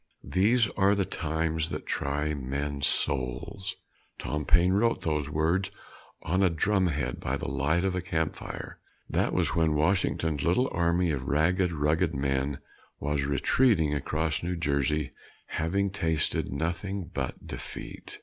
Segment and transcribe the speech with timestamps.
[0.27, 3.75] "These are the times that try men's souls."
[4.17, 5.69] Tom Paine wrote those words
[6.23, 8.79] on a drumhead, by the light of a campfire.
[9.07, 12.57] That was when Washington's little army of ragged, rugged men
[12.99, 15.11] was retreating across New Jersey,
[15.45, 18.17] having tasted nothing but defeat.